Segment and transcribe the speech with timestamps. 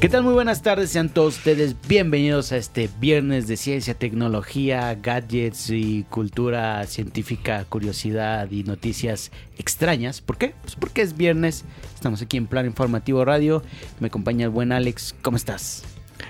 [0.00, 0.22] ¿Qué tal?
[0.22, 6.04] Muy buenas tardes, sean todos ustedes bienvenidos a este viernes de ciencia, tecnología, gadgets y
[6.08, 10.20] cultura científica, curiosidad y noticias extrañas.
[10.20, 10.54] ¿Por qué?
[10.62, 11.64] Pues porque es viernes,
[11.96, 13.64] estamos aquí en Plan Informativo Radio,
[13.98, 15.82] me acompaña el buen Alex, ¿cómo estás?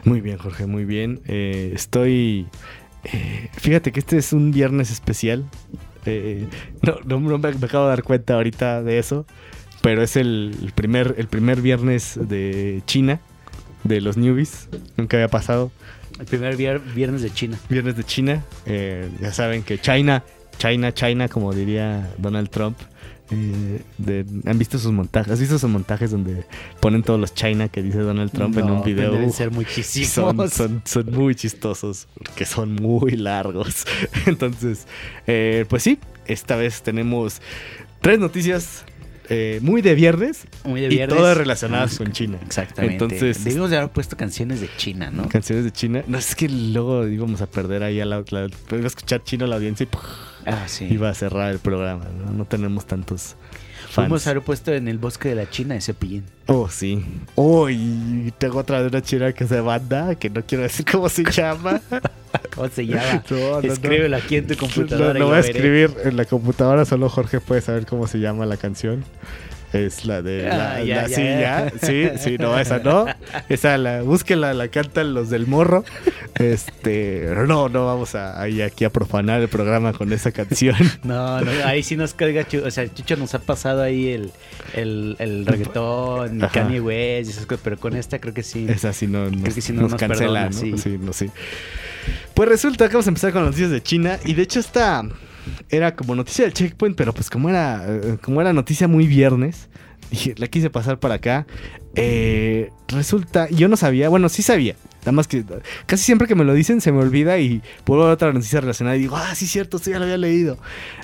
[0.02, 1.20] Muy bien, Jorge, muy bien.
[1.26, 2.46] Eh, estoy...
[3.04, 5.45] eh, fíjate que este es un viernes especial.
[6.06, 6.46] Eh,
[6.80, 9.26] no, no, me, acabo de dar cuenta ahorita de eso.
[9.82, 13.20] Pero es el primer, el primer viernes de China,
[13.88, 14.69] de los newbies.
[14.97, 15.73] Nunca había pasado.
[16.20, 17.59] El primer vier- viernes de China.
[17.69, 18.45] Viernes de China.
[18.66, 20.24] Eh, ya saben que China,
[20.59, 22.77] China, China, como diría Donald Trump.
[23.30, 25.30] eh, de- ¿Han visto sus montajes?
[25.30, 26.45] ¿Has visto esos montajes donde
[26.80, 29.12] ponen todos los China que dice Donald Trump en un video?
[29.12, 30.51] Deben ser son, muchísimos.
[30.55, 33.84] son, son muy chistosos, porque son muy largos.
[34.27, 34.87] Entonces,
[35.27, 37.43] eh, pues sí, esta vez tenemos
[38.01, 38.84] tres noticias
[39.30, 41.16] eh, muy de viernes, Muy de y viernes.
[41.18, 42.38] todas relacionadas Ah, con China.
[42.45, 42.95] Exactamente.
[43.04, 45.29] Entonces, Debimos de haber puesto canciones de China, ¿no?
[45.29, 46.02] canciones de China.
[46.07, 49.46] No, es que luego íbamos a perder ahí a la, la- iba a escuchar chino
[49.46, 49.88] la audiencia y.
[50.46, 50.87] Ah, sí.
[50.90, 52.06] iba a cerrar el programa.
[52.24, 53.37] No, No tenemos tantos
[54.07, 54.27] Fans.
[54.27, 56.24] a haber puesto en el bosque de la China ese pillín.
[56.46, 57.04] Oh, sí.
[57.35, 61.09] Oh, y tengo otra de una china que se banda, que no quiero decir cómo
[61.09, 61.80] se llama.
[62.55, 63.23] ¿Cómo se llama?
[63.30, 63.73] No, no, no.
[63.73, 65.19] Escríbelo aquí en tu computadora.
[65.19, 68.56] Lo, voy a escribir en la computadora, solo Jorge puede saber cómo se llama la
[68.56, 69.05] canción.
[69.72, 73.05] Es la de la, Ah, ya, la- ya, ya, sí, sí, no, esa no.
[73.50, 75.84] Esa la, búsquenla, la cantan los del morro.
[76.38, 80.77] Este, no, no vamos a ahí aquí a profanar el programa con esa canción.
[81.05, 82.66] No, no, ahí sí nos carga Chucho.
[82.66, 84.31] O sea, Chucho nos ha pasado ahí el,
[84.75, 86.53] el, el reggaetón, Ajá.
[86.62, 88.66] Kanye West y esas cosas, pero con esta creo que sí.
[88.69, 90.77] Esa sí no, nos, que sí no nos nos cancela, perdona, ¿no?
[90.78, 90.83] sí.
[90.83, 91.31] Sí, no, sí.
[92.34, 94.19] Pues resulta que vamos a empezar con las noticias de China.
[94.25, 95.03] Y de hecho esta
[95.69, 99.69] era como noticia del checkpoint, pero pues como era, eh, como era noticia muy viernes,
[100.10, 101.47] dije, la quise pasar para acá.
[101.94, 104.76] Eh, resulta, yo no sabía, bueno, sí sabía.
[105.00, 105.44] Nada más que
[105.86, 108.97] casi siempre que me lo dicen se me olvida y puedo ver otra noticia relacionada
[108.97, 110.59] y digo, ah, sí, cierto, esto ya lo había leído.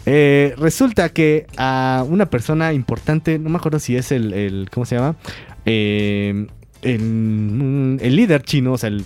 [0.06, 4.84] Eh, resulta que a una persona importante, no me acuerdo si es el, el ¿cómo
[4.86, 5.16] se llama?
[5.64, 6.48] El,
[6.82, 9.04] mm, el líder chino, o sea, el,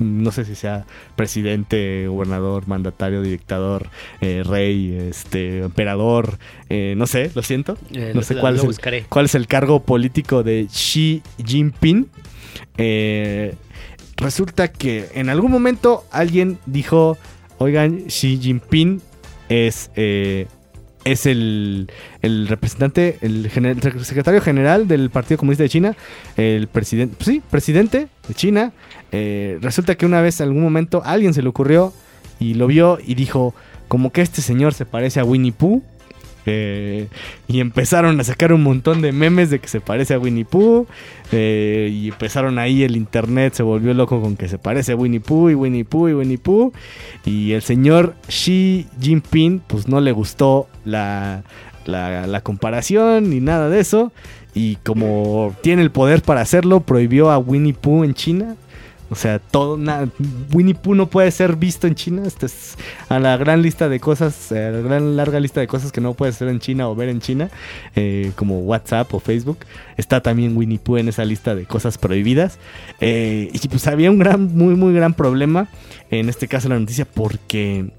[0.00, 3.88] no sé si sea presidente, gobernador, mandatario, dictador,
[4.20, 6.38] eh, rey, este, emperador,
[6.68, 7.76] eh, no sé, lo siento.
[7.92, 9.06] Eh, no sé cuál es el-.
[9.08, 12.08] ¿Cuál es el cargo político de Xi Jinping?
[14.16, 17.16] Resulta que en algún momento alguien dijo,
[17.58, 19.00] oigan, Xi Jinping
[19.48, 19.90] es,
[21.04, 21.90] es el,
[22.22, 23.50] el representante, el,
[24.02, 25.96] secretario general del Partido Comunista de China,
[26.36, 28.72] el presidente, sí, presidente de China.
[29.12, 31.92] Eh, resulta que una vez, en algún momento, alguien se le ocurrió
[32.38, 33.54] y lo vio y dijo,
[33.88, 35.82] como que este señor se parece a Winnie Pooh.
[36.46, 37.08] Eh,
[37.48, 40.86] y empezaron a sacar un montón de memes de que se parece a Winnie Pooh.
[41.32, 45.20] eh, y empezaron ahí el internet, se volvió loco con que se parece a Winnie
[45.20, 46.72] Pooh y Winnie Pooh y Winnie Pooh.
[47.24, 51.42] Y el señor Xi Jinping, pues no le gustó la,
[51.84, 54.12] la, la comparación ni nada de eso.
[54.54, 58.56] Y como tiene el poder para hacerlo, prohibió a Winnie Pooh en China.
[59.12, 60.08] O sea, todo, na-
[60.52, 62.22] Winnie Pooh no puede ser visto en China.
[62.26, 62.76] Esta es
[63.08, 66.14] a la gran lista de cosas, a la gran larga lista de cosas que no
[66.14, 67.50] puedes hacer en China o ver en China,
[67.96, 69.58] eh, como WhatsApp o Facebook.
[69.96, 72.58] Está también Winnie Pooh en esa lista de cosas prohibidas.
[73.00, 75.68] Eh, y pues había un gran, muy, muy gran problema
[76.10, 77.90] en este caso la noticia porque,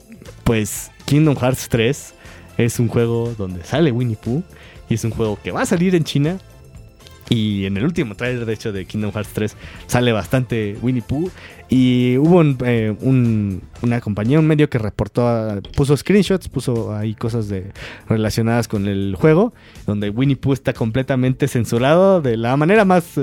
[0.45, 2.13] pues, Kingdom Hearts 3
[2.57, 4.43] es un juego donde sale Winnie Pooh
[4.89, 6.37] y es un juego que va a salir en China.
[7.29, 9.55] Y en el último trailer, de hecho, de Kingdom Hearts 3
[9.87, 11.29] sale bastante Winnie Pooh.
[11.73, 17.13] Y hubo un, eh, un- una compañía, un medio que reportó, puso screenshots, puso ahí
[17.15, 17.71] cosas de,
[18.09, 19.53] relacionadas con el juego,
[19.87, 23.17] donde Winnie Pooh está completamente censurado de la manera más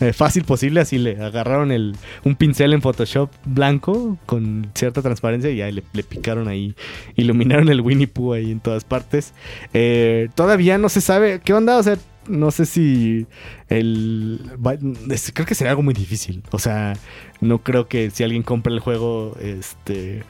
[0.00, 0.80] eh, fácil posible.
[0.80, 6.02] Así le agarraron el, un pincel en Photoshop blanco con cierta transparencia y le, le
[6.04, 6.76] picaron ahí,
[7.16, 9.34] iluminaron el Winnie Pooh ahí en todas partes.
[9.74, 11.96] Eh, todavía no se sabe qué onda, o sea,
[12.30, 13.26] no sé si
[13.68, 14.40] el
[15.34, 16.42] creo que sería algo muy difícil.
[16.50, 16.94] O sea,
[17.40, 20.22] no creo que si alguien compra el juego, este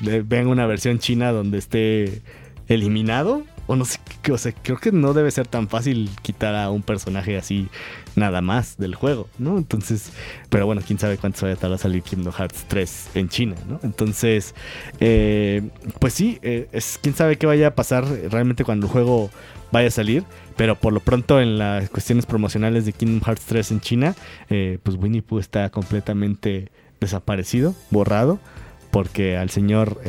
[0.00, 2.22] venga una versión china donde esté
[2.68, 3.42] eliminado.
[3.66, 6.70] O no sé, qué- o sea, creo que no debe ser tan fácil quitar a
[6.70, 7.68] un personaje así
[8.16, 9.56] nada más del juego, ¿no?
[9.58, 10.10] Entonces,
[10.50, 13.28] pero bueno, quién sabe cuánto se vaya a tardar a salir Kingdom Hearts 3 en
[13.28, 13.78] China, ¿no?
[13.82, 14.54] Entonces,
[15.00, 15.62] eh,
[16.00, 19.30] pues sí, eh, es quién sabe qué vaya a pasar realmente cuando el juego
[19.70, 20.24] vaya a salir,
[20.56, 24.14] pero por lo pronto en las cuestiones promocionales de Kingdom Hearts 3 en China,
[24.50, 26.70] eh, pues Winnie Pooh está completamente
[27.00, 28.38] desaparecido, borrado,
[28.90, 30.00] porque al señor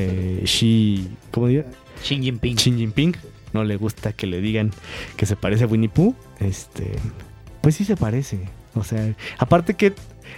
[0.44, 1.66] Xi, ¿cómo diría?
[2.04, 2.58] Xi Jinping.
[2.58, 3.16] Xi Jinping
[3.54, 4.72] no le gusta que le digan
[5.18, 6.92] que se parece a Winnie Pooh, este,
[7.62, 8.40] pues sí se parece.
[8.76, 9.94] O sea, aparte que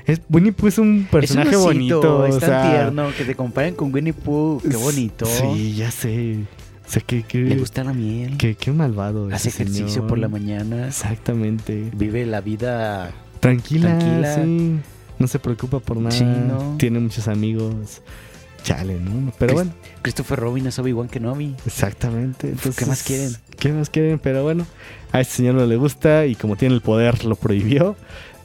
[0.06, 1.68] es, Winnie Pooh es un personaje es un osito,
[2.02, 5.26] bonito, es o tan sea, tierno que te comparen con Winnie Pooh, qué bonito.
[5.26, 6.40] Sí, ya sé.
[6.88, 8.38] O sea, que, que, Le gusta la miel.
[8.38, 9.30] que- qué malvado.
[9.34, 10.08] hace ejercicio señor.
[10.08, 10.88] por la mañana.
[10.88, 11.90] Exactamente.
[11.96, 13.12] Vive la vida.
[13.40, 14.36] Tranquila, Tranquila.
[14.36, 14.76] sí.
[15.18, 16.12] No se preocupa por nada.
[16.12, 16.76] Sí, ¿no?
[16.78, 18.02] Tiene muchos amigos.
[18.66, 19.32] Chale, ¿no?
[19.38, 19.72] Pero bueno.
[20.02, 21.56] Christopher Robin es Obi-Wan Kenobi.
[21.68, 22.48] Exactamente.
[22.48, 23.36] Entonces, ¿Qué más quieren?
[23.60, 24.18] ¿Qué más quieren?
[24.18, 24.66] Pero bueno,
[25.12, 27.96] a este señor no le gusta y como tiene el poder lo prohibió.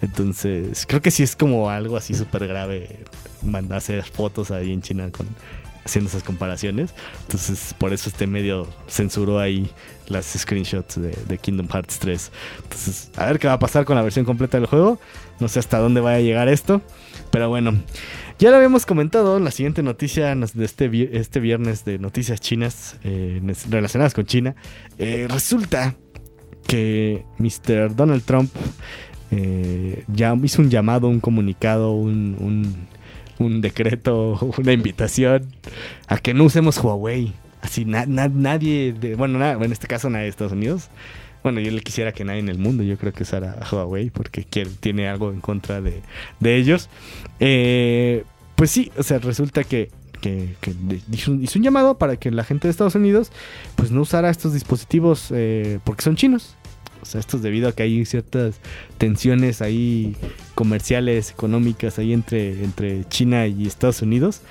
[0.03, 2.99] Entonces, creo que sí es como algo así súper grave
[3.43, 5.27] mandar hacer fotos ahí en China con
[5.85, 6.95] haciendo esas comparaciones.
[7.23, 9.71] Entonces, por eso este medio censuró ahí
[10.09, 12.33] las screenshots de, Kingdom Hearts 3.
[12.63, 15.01] Entonces, a ver qué va a pasar con la versión completa del juego.
[15.39, 16.83] No sé hasta dónde vaya a llegar esto.
[17.31, 17.73] Pero bueno,
[18.39, 19.39] ya lo habíamos comentado.
[19.39, 23.41] La siguiente noticia de este, este viernes de noticias chinas eh,
[23.71, 24.55] relacionadas con China.
[24.99, 25.95] eh, resulta
[26.67, 27.95] que Mr.
[27.97, 28.51] Donald Trump
[29.31, 32.89] eh, ya hizo un llamado, un comunicado, un, un-
[33.41, 35.47] un decreto, una invitación
[36.07, 37.33] a que no usemos Huawei.
[37.63, 40.89] Así na- na- nadie, de, bueno, en este caso nadie de Estados Unidos.
[41.43, 44.45] Bueno, yo le quisiera que nadie en el mundo, yo creo que usara Huawei porque
[44.45, 46.03] quiere- tiene algo en contra de,
[46.39, 46.89] de ellos.
[47.41, 48.25] Eh,
[48.57, 49.91] pues sí, o sea, resulta que,
[50.21, 50.55] que-
[51.13, 53.33] hizo un llamado para que la gente de Estados Unidos
[53.75, 56.57] pues no usara estos dispositivos eh, porque son chinos.
[57.03, 58.61] O sea, esto es debido a que hay ciertas
[58.99, 60.17] tensiones ahí
[60.55, 64.43] comerciales, económicas ahí entre, entre China y Estados Unidos.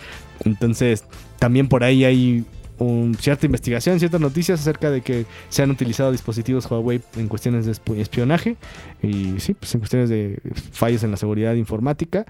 [0.46, 1.04] Entonces,
[1.38, 2.46] también por ahí hay
[2.80, 7.66] un- cierta investigación, ciertas noticias acerca de que se han utilizado dispositivos Huawei en cuestiones
[7.66, 8.56] de esp- espionaje
[9.04, 10.40] y sí, pues en cuestiones de
[10.72, 12.26] fallos en la seguridad informática.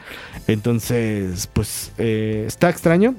[0.47, 3.15] Entonces, pues eh, está extraño.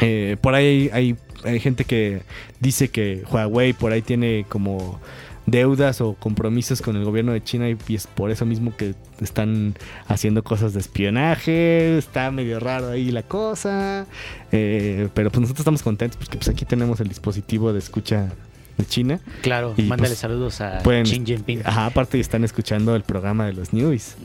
[0.00, 2.22] Eh, por ahí hay- hay gente que
[2.60, 5.00] dice que Huawei por ahí tiene como
[5.46, 9.74] deudas o compromisos con el gobierno de China y, es por eso mismo que están
[10.08, 11.96] haciendo cosas de espionaje.
[11.98, 14.06] Está medio raro ahí la cosa.
[14.52, 18.32] Eh, pero pues nosotros estamos contentos porque pues aquí tenemos el dispositivo de escucha
[18.76, 19.20] de China.
[19.42, 21.62] Claro, Y, mándale pues, saludos a pueden- Xi Jinping.
[21.64, 24.16] Ajá, aparte están escuchando el programa de los newbies.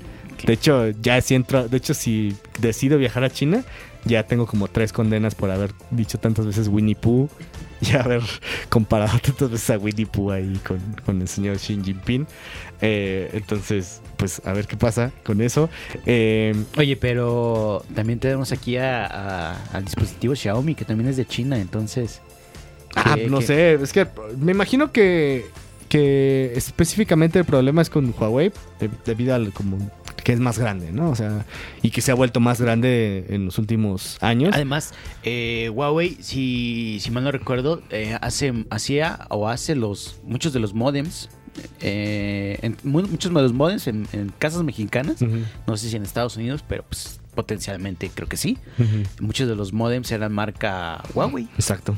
[0.45, 3.63] De hecho, ya si entro, de hecho si decido viajar a China,
[4.05, 7.29] ya tengo como tres condenas por haber dicho tantas veces Winnie Pooh
[7.91, 8.21] y haber
[8.69, 12.27] comparado tantas veces a Winnie Pooh ahí con, con el señor Xi Jinping.
[12.81, 15.69] Eh, entonces, pues a ver qué pasa con eso.
[16.05, 21.25] Eh, Oye, pero también tenemos aquí a- a- al dispositivo Xiaomi, que también es de
[21.25, 22.21] China, entonces.
[22.95, 24.07] Ah, ¿qué- no qué- sé, es que
[24.37, 25.45] me imagino que,
[25.89, 29.77] que específicamente el problema es con Huawei, de- debido al como
[30.23, 31.09] que es más grande, ¿no?
[31.09, 31.45] O sea,
[31.81, 34.53] y que se ha vuelto más grande en los últimos años.
[34.53, 40.53] Además, eh, Huawei, si, si mal no recuerdo, eh, hace, hacía o hace los muchos
[40.53, 41.29] de los modems,
[41.81, 45.17] eh, en- mu- muchos de los modems en, en casas mexicanas,
[45.67, 48.57] no sé si en Estados Unidos, pero pues potencialmente creo que sí.
[49.19, 51.47] Muchos de los modems eran marca Huawei.
[51.55, 51.95] Exacto.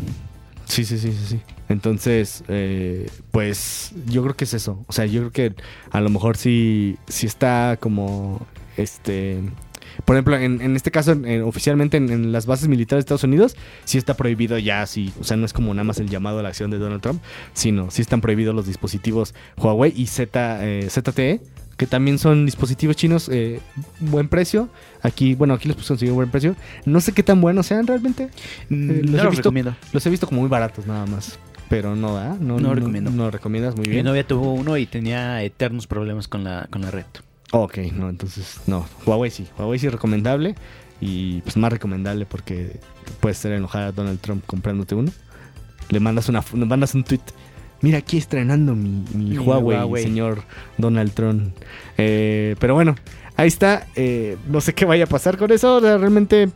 [0.65, 1.39] Sí, sí, sí, sí, sí.
[1.69, 4.83] Entonces, eh, pues yo creo que es eso.
[4.88, 5.56] O sea, yo creo que
[5.92, 8.45] a lo mejor sí, sí está como,
[8.78, 9.42] este,
[10.06, 13.56] por ejemplo, en, en este caso, en- oficialmente en, las bases militares de Estados Unidos,
[13.85, 15.14] sí está prohibido ya, sí.
[15.19, 17.21] O sea, no es como nada más el llamado a la acción de Donald Trump,
[17.54, 21.42] sino sí están prohibidos los dispositivos Huawei y Z, eh, ZTE,
[21.77, 23.59] que también son dispositivos chinos, eh,
[23.99, 24.69] buen precio.
[25.01, 26.56] Aquí, bueno, aquí los puedo conseguir buen precio.
[26.85, 28.30] No sé qué tan buenos sean realmente.
[28.69, 29.75] Mm, los he visto- recomiendo.
[29.92, 31.37] Los he visto como muy baratos nada más.
[31.69, 32.37] Pero no, ¿ah?
[32.39, 33.09] No, No recomiendo.
[33.09, 34.06] No, recomiendas muy Mi bien.
[34.06, 37.06] novia tuvo uno y tenía eternos problemas con la, con la red.
[37.51, 38.85] Ok, no, entonces no.
[39.06, 39.47] Huawei sí.
[39.57, 40.56] Huawei sí recomendable.
[41.01, 42.80] Y pues más recomendable porque
[43.19, 45.11] puedes hacer enojar a Donald Trump comprándote uno.
[45.89, 47.19] Le mandas una le mandas un tweet.
[47.83, 50.04] Mira, aquí estrenando mi, mi Mi Huawei, Huawei.
[50.04, 50.42] señor
[50.80, 51.54] Donald Trump.
[51.99, 52.95] Eh, pero bueno,
[53.35, 53.85] ahí está.
[53.95, 55.80] Eh, no sé qué vaya a pasar con eso.
[55.80, 56.49] Realmente,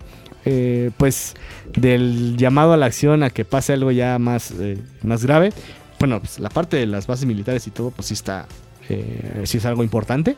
[0.45, 1.35] eh, pues,
[1.75, 5.51] del llamado a la acción a que pase algo ya más, eh, más grave.
[5.99, 8.47] Bueno, pues la parte de las bases militares y todo, pues sí está.
[8.89, 10.37] eh, sí es algo importante.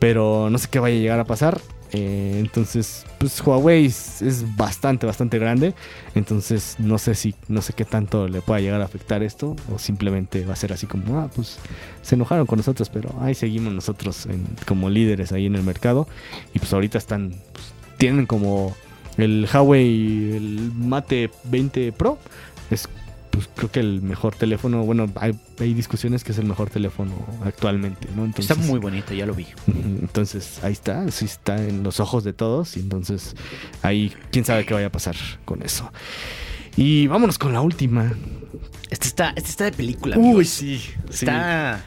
[0.00, 1.60] Pero no sé qué vaya a llegar a pasar.
[1.92, 5.74] Eh, entonces, pues Huawei es, bastante, bastante grande.
[6.14, 9.56] Entonces, no sé si, no sé qué tanto le pueda llegar a afectar esto.
[9.72, 11.58] O simplemente va a ser así como, ah, pues
[12.02, 14.26] se enojaron con nosotros, pero ahí seguimos nosotros
[14.66, 16.08] como líderes ahí en el mercado.
[16.52, 18.74] Y pues ahorita están, pues, tienen como
[19.16, 22.18] el Huawei, el Mate 20 Pro.
[22.70, 22.88] Es
[23.34, 27.12] pues creo que el mejor teléfono, bueno, hay, hay discusiones que es el mejor teléfono
[27.44, 28.24] actualmente, ¿no?
[28.24, 29.46] Entonces, Está muy bonito, ya lo vi.
[29.66, 32.76] Entonces, ahí está, sí está en los ojos de todos.
[32.76, 33.34] Y entonces,
[33.82, 35.90] ahí, quién sabe qué vaya a pasar con eso.
[36.76, 38.12] Y vámonos con la última.
[38.90, 40.14] Este está, este está de película.
[40.14, 40.48] amigos.
[40.48, 40.80] sí.
[41.10, 41.84] Está.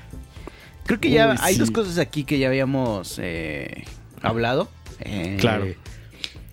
[0.85, 1.59] Creo que ya Uy, hay sí.
[1.59, 3.85] dos cosas aquí que ya habíamos eh,
[4.21, 4.69] hablado.
[4.99, 5.67] Eh, Claro.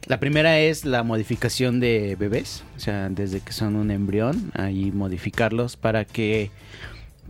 [0.07, 4.93] La primera es la modificación de bebés, o sea, desde que son un embrión, ahí
[4.93, 6.51] modificarlos para que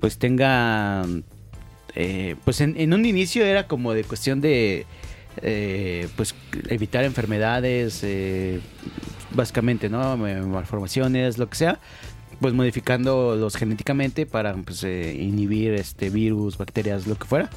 [0.01, 1.25] pues tengan,
[1.95, 4.87] eh, pues en, un inicio era como de cuestión de,
[5.41, 6.35] eh, pues
[6.69, 8.61] evitar enfermedades, eh,
[9.31, 10.17] básicamente, ¿no?
[10.17, 11.79] Malformaciones, lo que sea,
[12.41, 17.51] pues modificándolos genéticamente para pues, eh, inhibir este virus, bacterias, lo que fuera.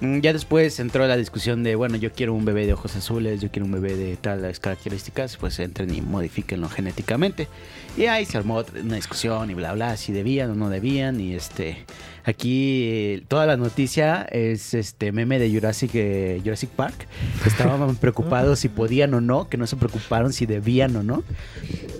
[0.00, 3.40] Mm, Ya después entró la discusión de, bueno, yo quiero un bebé de ojos azules,
[3.40, 7.48] yo quiero un bebé de tales características, pues entren y modifíquenlo genéticamente.
[7.96, 11.20] Y ahí se armó una discusión y bla, bla, si debían o no debían.
[11.20, 11.84] Y este,
[12.24, 17.06] aquí eh, toda la noticia es este meme de Jurassic, eh, Jurassic Park.
[17.44, 21.24] Estaban preocupados si podían o no, que no se preocuparon si debían o no.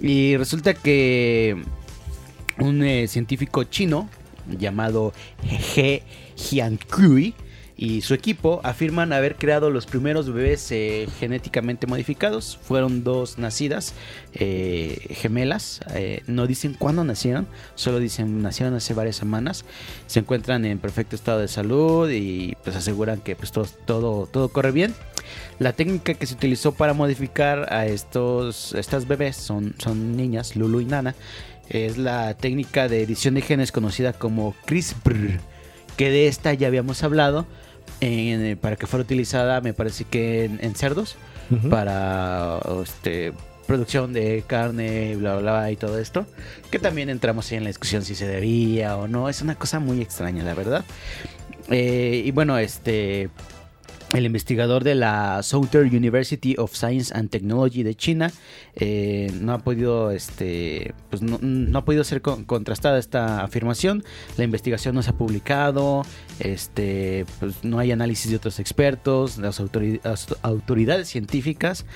[0.00, 1.62] Y resulta que
[2.59, 4.09] un eh, científico chino
[4.59, 5.12] llamado
[5.76, 6.02] He
[6.37, 7.35] Jiankui
[7.80, 12.58] y su equipo afirman haber creado los primeros bebés eh, genéticamente modificados.
[12.62, 13.94] Fueron dos nacidas
[14.34, 15.80] eh, gemelas.
[15.94, 19.64] Eh, no dicen cuándo nacieron, solo dicen nacieron hace varias semanas.
[20.08, 24.50] Se encuentran en perfecto estado de salud y pues aseguran que pues todo, todo, todo
[24.50, 24.94] corre bien.
[25.58, 30.82] La técnica que se utilizó para modificar a estos estas bebés son, son niñas, Lulu
[30.82, 31.14] y Nana.
[31.70, 35.40] Es la técnica de edición de genes conocida como CRISPR,
[35.96, 37.46] que de esta ya habíamos hablado
[38.00, 41.16] en- eh, para que fuera utilizada, me parece que en, en cerdos,
[41.68, 43.32] para este,
[43.66, 46.25] producción de carne, bla, bla, bla, y todo esto.
[46.70, 49.28] Que también entramos ahí en la discusión si se debía o no.
[49.28, 50.85] Es una cosa muy extraña, la verdad.
[51.68, 53.30] Eh, y bueno, este.
[54.12, 58.33] El investigador de la Southern University of Science and Technology de China
[58.75, 64.02] eh, no ha podido, este, pues no, no ha podido ser con- contrastada esta afirmación.
[64.37, 66.02] La investigación no se ha publicado,
[66.40, 71.87] este, pues no hay análisis de otros expertos, las autori- as- autoridades científicas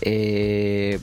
[0.00, 1.00] eh,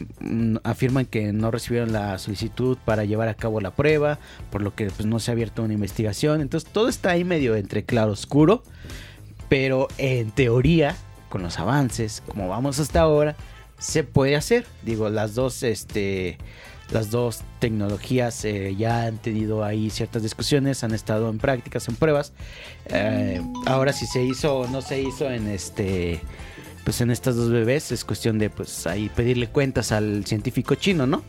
[0.63, 4.85] afirman que no recibieron la solicitud para llevar a cabo la prueba, por lo que
[4.85, 6.39] pues, no se ha abierto una investigación.
[6.39, 8.63] Entonces todo está ahí medio entre claro oscuro.
[9.51, 10.95] Pero en teoría,
[11.27, 13.35] con los avances, como vamos hasta ahora,
[13.77, 14.65] se puede hacer.
[14.81, 16.37] Digo, las dos, este,
[16.89, 21.97] las dos tecnologías eh, ya han tenido ahí ciertas discusiones, han estado en prácticas, en
[21.97, 22.31] pruebas.
[22.85, 26.21] Eh, ahora si se hizo o no se hizo en este,
[26.85, 31.07] pues en estas dos bebés es cuestión de, pues ahí pedirle cuentas al científico chino,
[31.07, 31.23] ¿no?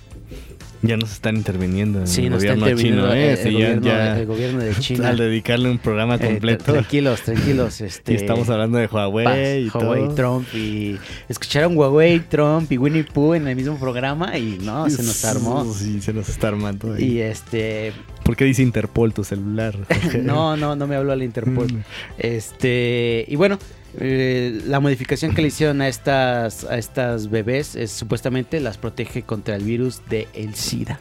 [0.85, 3.35] Ya nos están interviniendo en Sí, el nos está gobierno chino, ¿eh?
[3.41, 5.11] el, gobierno, ya- el gobierno de China.
[5.11, 6.73] Al dedicarle un programa Eh, completo.
[6.73, 7.81] tranquilos, tranquilos.
[7.81, 10.15] Este, y estamos hablando de Huawei y Huawei, todo.
[10.15, 10.99] Trump y
[11.29, 15.73] escucharon Huawei, Trump y Winnie Pooh en el mismo programa y no, se nos armó.
[15.73, 16.95] Sí, se nos está armando.
[16.95, 17.05] ahí.
[17.05, 17.93] Y este,
[18.25, 19.77] ¿Por qué dice Interpol tu celular?
[20.23, 21.73] no, no, no me habló al Interpol.
[21.73, 21.83] Mm.
[22.19, 23.59] Este, y bueno,
[23.99, 29.23] eh, la modificación que le hicieron a estas, a estas bebés es supuestamente las protege
[29.23, 31.01] contra el virus de el SIDA.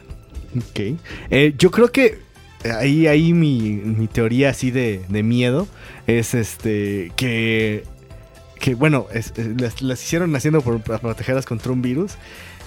[0.56, 0.98] Ok.
[1.30, 2.18] Eh, yo creo que
[2.78, 5.66] ahí, ahí mi, mi teoría así de, de miedo
[6.06, 7.84] es este que,
[8.62, 12.12] que bueno, es- es- las, las hicieron naciendo por, para protegerlas contra un virus.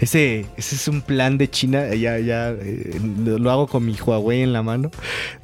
[0.01, 4.41] Ese, ese es un plan de China, ya, ya eh, lo hago con mi Huawei
[4.41, 4.91] en la mano.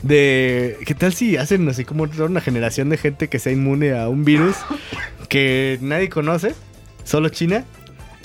[0.03, 3.93] De qué tal si hacen así como toda una generación de gente que sea inmune
[3.98, 4.58] a un virus
[5.29, 6.53] que nadie conoce,
[7.05, 7.63] solo China,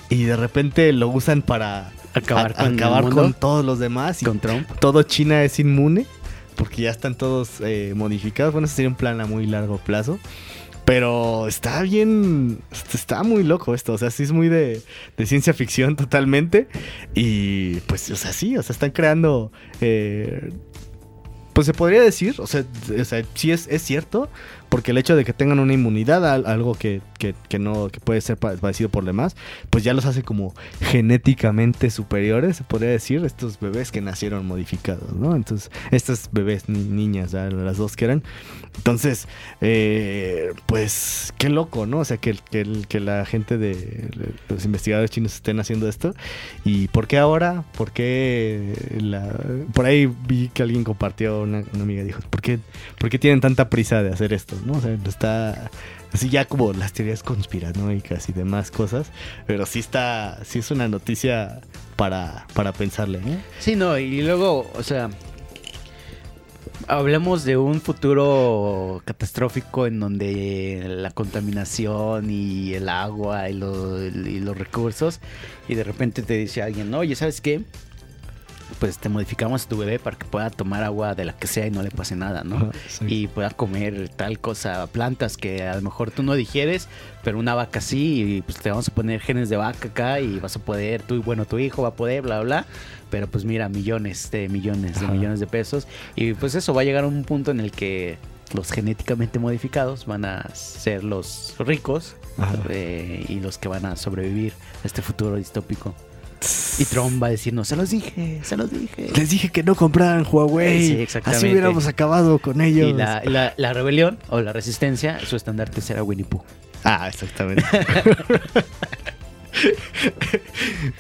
[0.09, 4.25] y de repente lo usan para Acabar a- con acabar con todos los demás y
[4.25, 4.67] Con Trump.
[4.81, 6.07] todo China es inmune
[6.57, 8.53] porque ya están todos eh, modificados.
[8.53, 10.19] Bueno, ese sería un plan a muy largo plazo.
[10.87, 12.61] Pero está bien,
[12.95, 14.81] está muy loco esto, o sea, sí es muy de,
[15.17, 16.69] de ciencia ficción totalmente.
[17.13, 19.51] Y pues, o sea, sí, o sea, están creando,
[19.81, 20.53] eh,
[21.53, 22.65] pues se podría decir, o sea,
[23.01, 24.29] o sea sí es, es cierto,
[24.77, 28.21] porque el hecho de que tengan una inmunidad a algo que, que, no que puede
[28.21, 29.35] ser pa- padecido por demás,
[29.71, 30.53] pues ya los hace como
[30.83, 35.35] genéticamente superiores, se podría decir, estos bebés que nacieron modificados, ¿no?
[35.35, 38.23] Entonces, estas bebés, ni- niñas, las dos que eran.
[38.77, 39.29] Entonces,
[39.63, 42.01] eh, pues, qué loco, ¿no?
[42.01, 44.11] O sea, que, que, que la gente de
[44.51, 46.15] los investigadores chinos estén haciendo esto.
[46.67, 47.65] ¿Y por qué ahora?
[47.79, 49.39] ¿Por qué la-
[49.73, 52.59] por ahí vi que alguien compartió, una, una amiga dijo, ¿por qué,
[52.99, 54.55] ¿por qué tienen tanta prisa de hacer esto?
[54.67, 54.75] ¿No?
[54.75, 55.71] O sea, está
[56.13, 59.11] así ya como las teorías conspiranoicas y demás cosas,
[59.47, 61.61] pero sí está, sí es una noticia
[61.97, 63.39] para, para pensarle, ¿eh?
[63.59, 65.11] Sí, no, y luego, o sea,
[66.89, 74.57] hablamos de un futuro catastrófico en donde la contaminación y el agua y, y los
[74.57, 75.21] recursos,
[75.69, 77.63] y de repente te dice alguien, oye, ¿sabes qué?
[78.79, 81.67] Pues te modificamos a tu bebé para que pueda tomar agua de la que sea
[81.67, 82.57] y no le pase nada, ¿no?
[82.57, 83.05] Ajá, sí.
[83.09, 86.89] y pueda comer tal cosa, plantas que a lo mejor tú no digieres,
[87.23, 90.39] pero una vaca sí, y pues te vamos a poner genes de vaca acá y
[90.41, 92.67] vas a poder, tú, bueno, tu hijo va a poder, bla, bla,
[93.11, 95.15] pero pues mira, millones de millones de Ajá.
[95.15, 98.19] millones de pesos, y pues eso va a llegar a un punto en el que
[98.55, 102.15] los genéticamente modificados van a ser los ricos
[102.69, 104.53] eh, y los que van a sobrevivir
[104.85, 105.95] a este futuro distópico.
[106.79, 109.09] Y Trump va a decirnos, se los dije, se los dije.
[109.17, 110.87] Les dije que no compraran Huawei.
[110.87, 111.47] Sí, exactamente.
[111.47, 112.91] Así hubiéramos acabado con ellos.
[112.91, 116.43] Y la, la- la rebelión o la resistencia, su estandarte será Winnie Pooh.
[116.85, 117.65] Ah, exactamente.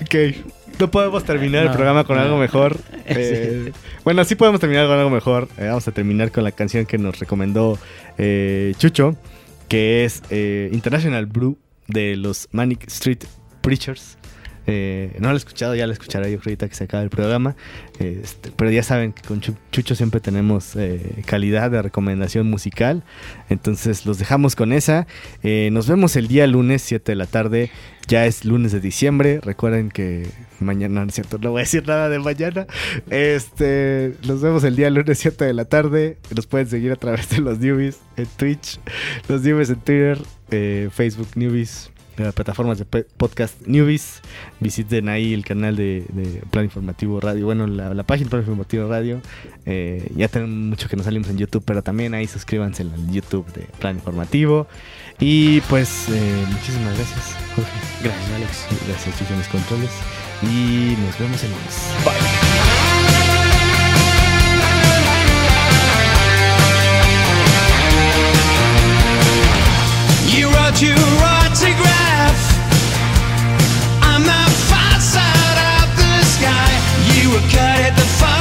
[0.02, 0.14] ok.
[0.78, 2.22] No podemos terminar el programa con no.
[2.22, 2.78] algo mejor.
[3.08, 5.48] Eh, Bueno, sí podemos terminar con algo mejor.
[5.58, 7.78] Eh, vamos a terminar con la canción que nos recomendó
[8.18, 9.14] eh, Chucho,
[9.68, 11.56] que es eh, International Blue
[11.86, 13.20] de los Manic Street
[13.60, 14.15] Preachers.
[14.66, 17.54] Eh, no lo he escuchado, ya lo escucharé yo ahorita que se acabe el programa.
[17.98, 23.04] Este, pero ya saben que con Chu- Chucho siempre tenemos eh, calidad de recomendación musical.
[23.48, 25.06] Entonces los dejamos con esa.
[25.42, 27.70] Eh, nos vemos el día lunes, 7 de la tarde.
[28.08, 29.40] Ya es lunes de diciembre.
[29.42, 30.28] Recuerden que
[30.60, 32.66] mañana, no es cierto, no voy a decir nada de mañana.
[33.10, 36.16] Este, nos vemos el día lunes, 7 de la tarde.
[36.34, 38.78] Nos pueden seguir a través de los newbies en Twitch,
[39.28, 40.18] los newbies en Twitter,
[40.92, 41.90] Facebook newbies.
[42.16, 44.22] De las plataformas de podcast Newbies.
[44.60, 47.46] Visiten ahí el canal de, de Plan Informativo Radio.
[47.46, 49.20] Bueno, la, la página de Plan Informativo Radio.
[49.64, 53.46] Eh, ya tenemos mucho que nos salimos en YouTube, pero también ahí suscríbanse al YouTube
[53.52, 54.66] de Plan Informativo.
[55.18, 57.70] Y pues, eh, muchísimas gracias, Jorge.
[58.02, 58.66] Gracias, Alex.
[58.88, 59.90] Gracias, Chucho, en los controles.
[60.42, 61.76] Y nos vemos el lunes.
[70.36, 70.50] You
[70.82, 71.16] your
[77.36, 78.35] were cut at the falling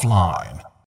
[0.00, 0.59] offline.